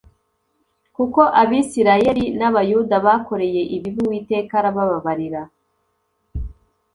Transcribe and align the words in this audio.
Kuko 0.95 1.21
Abisirayeli 1.41 2.25
n 2.39 2.41
Abayuda 2.49 2.95
bakoreye 3.05 3.61
ibibi 3.75 3.99
uwiteka 4.05 4.53
arababarira 4.61 5.41